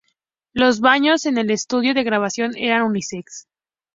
[0.51, 3.45] Los baños en el estudio de grabación eran unisex.